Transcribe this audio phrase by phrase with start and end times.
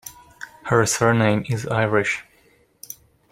[0.63, 2.23] Her surname is Irish.